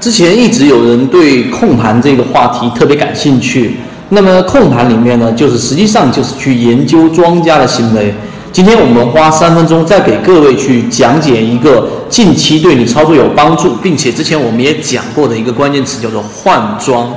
[0.00, 3.76] 之前一直有人对控盘这个话题特别感兴趣，
[4.08, 8.14] 那么控盘里面呢，就是实际上就是去研究庄家的行为。
[8.50, 17.12] 今天我们花三分钟再给各位去讲解一个近期对你操作有帮助，并且之前我们也讲过的一个关键词叫做换庄。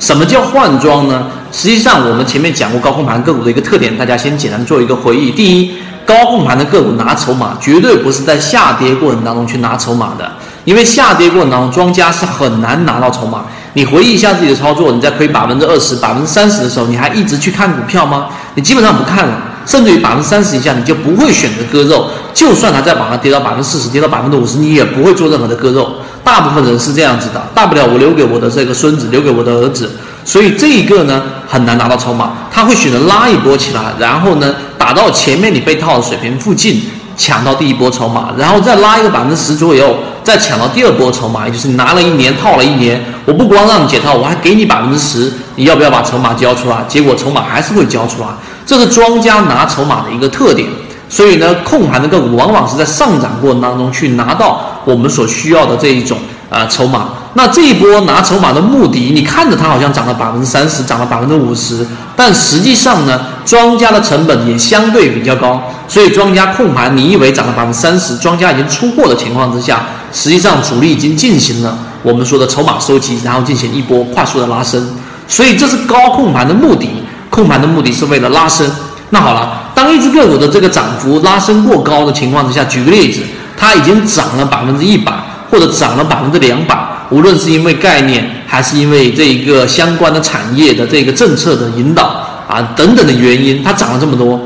[0.00, 1.28] 什么叫换庄呢？
[1.52, 5.30] 实际上我们前面讲过高控盘个股的一个特点，大家先简单做一个回忆。
[5.30, 5.70] 第一，
[6.04, 10.28] 高控盘的个股拿筹码绝对不是在下跌过程当中去拿筹码的。
[10.64, 13.44] 因为下跌过程当中，庄家是很难拿到筹码。
[13.74, 18.28] 你回忆一下自己的操作，你在亏百分之二十、百分之三十的时候，你还一直去看股票吗？
[18.54, 22.08] 你基本上不看了，甚至于百分之三十以下，你就不会选择割肉。
[22.32, 25.96] 就算它再往上跌到百分之四十、跌到百分之五十，你也不会做任何的割肉。
[26.22, 29.90] 大部分人是这样子的，大不了我留给我的这个孙子，留给我的儿子。
[30.24, 36.82] 所以这一个呢，很难拿到筹码，他会选择拉一波起来，然后呢，打到前面你被套的水平附近。
[37.16, 46.84] 抢到第一波筹码，然后再拉一个百分之十左右，再抢到第二波筹码，也就是拿了一年套了一年，我不光让你解套，我还给你百分之十，你要不要把筹码交出来？
[46.88, 48.28] 结果筹码还是会交出来，
[48.66, 50.68] 这是庄家拿筹码的一个特点。
[51.08, 56.18] 所以呢，控盘的个股往往是在上涨过程当中去拿到我们所需要的这一种
[56.50, 57.08] 啊筹码。
[57.36, 74.96] 那这一波拿筹码的目的，你看着它好像涨了百分之三十，涨了百分之五十，但实际上呢，庄家的成本也相对比较高，所以庄家控盘，你以为涨了百分之三十，庄家已经出货的情况之下，实际上主力已经进行了我们说的筹码收集，然后进行一波快速的拉升，
[75.26, 76.88] 所以这是高控盘的目的，
[77.30, 78.70] 控盘的目的是为了拉升。
[79.10, 83.22] 那好了，当一只个股的这个涨幅拉升过高的情况之下，举个例子，
[83.56, 85.12] 它已经涨了百分之一百，
[85.50, 86.93] 或者涨了百分之两百。
[87.10, 94.40] 无论是因为概念，还是因为这一个相关的产业的这个政策的引导啊等等的原因，它涨了这么多。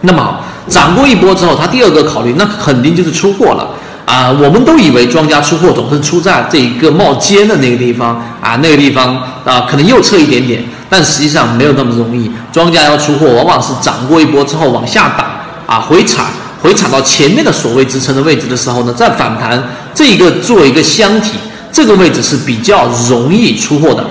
[0.00, 3.68] 那么涨过一波之后，它第二个考虑，那肯定就是出货了
[4.04, 4.30] 啊。
[4.30, 12.28] 我们都以为庄家出货总是出在这一个冒尖的那个地方啊，那个地方啊可能右侧一点点，但实际上没有那么容易。
[12.50, 16.24] 庄家要出货，往往是涨过一波之后往下打啊，回踩，
[16.60, 19.62] 回踩到前面的所谓支撑的位置的时候呢，再反弹，
[19.94, 21.38] 这一个做一个箱体。
[21.72, 24.04] 这个位置是比较容易出货的，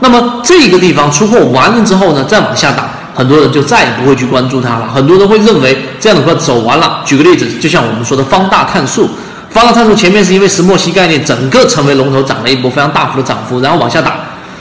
[0.00, 4.88] 那么这个地方出货完了之后呢，再往下打，很多人就再也不会去关注它了。
[4.92, 7.02] 很多人会认为这样的话走完了。
[7.04, 9.10] 举个例子，就像我们说的方大碳素，
[9.50, 14.16] 方大碳素前面是因为石墨烯概念整个成为龙头，涨了一波非常大幅的涨幅，然后往下打。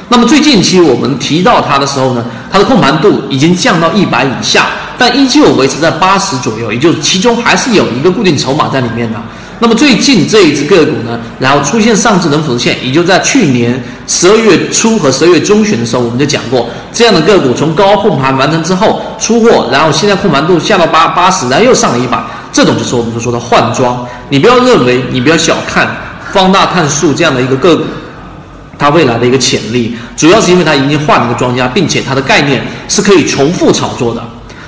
[0.09, 9.17] 那么最近期我们提到它的时候呢，它的控盘度已经降到一百以下，但依旧维持在八十左右，也就是其中还是有一个固定筹码在里面的。
[9.63, 24.03] 那么最近这一只个股呢，然后出现上至能否线，也就在去年十二月初和十二月中旬的时候，我们就讲过，这样的个股从高控盘完成之后出货，然后现在控盘度下到八八十，然后又上了一把，这种就是我们所说的换装。
[24.29, 25.87] 你不要认为，你不要小看
[26.33, 27.83] 方大碳素这样的一个个股，
[28.79, 34.23] 它未来的一个潜力，主要是因为它已经换了一个庄家，并且它的概念是可以重复炒作的。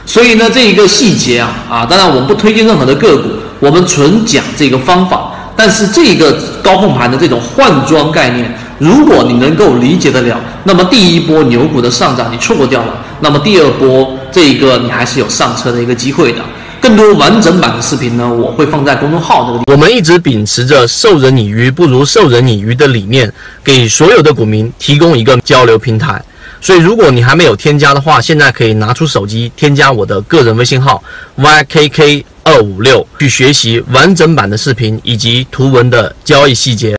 [0.05, 3.29] 所以呢，这一个细节啊啊，当然我们不推荐任何的个股。
[3.63, 16.40] 我们纯讲这个方法，但是这个高控盘的这种换装概念，如果你能够理解得了，那么第一波牛股的上涨你错过掉了，那么第二波这一个你还是有上车的一个机会的。
[16.81, 19.74] 更多完整版的视频呢，我会放在公众号这个地方。
[19.74, 23.31] 我们一直秉持着授人以鱼不如授人以渔的理念，
[23.63, 26.22] 给所有的股民提供一个交流平台。
[26.59, 31.01] 所以，如果你还没有添加的话，现在可以拿出手机添加我的个人微信号
[31.38, 32.25] ykk。
[32.43, 36.95] 二五六去学习完整版的视频以及图文的交易细节。